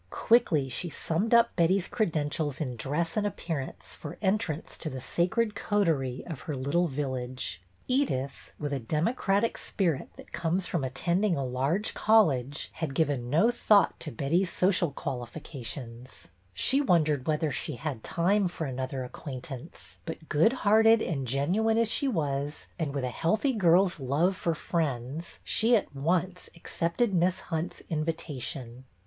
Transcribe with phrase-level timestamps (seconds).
[0.09, 5.53] Quickly she summed up Betty's credentials in dress and appearance for entrance to the sacred
[5.53, 7.61] coterie of her little village.
[7.87, 13.51] Edyth, with a democratic spirit that comes from attending a large college, had given no
[13.51, 16.27] thought MISS HUNT'S LOVER I9S to Betty's social qualifications.
[16.55, 21.91] She wondered whether she had time for another acquaintance; but, good hearted and genuine as
[21.91, 27.41] she was, and with a healthy girl's love for friends, she at once accepted Miss
[27.41, 28.85] Hunt's invitation.